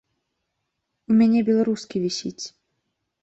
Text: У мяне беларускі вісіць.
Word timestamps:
У 1.11 1.17
мяне 1.19 1.39
беларускі 1.51 2.01
вісіць. 2.05 2.45